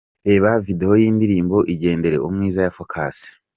[0.27, 3.15] Reba video y’indirimbo "Igendere Umwiza ya Focus".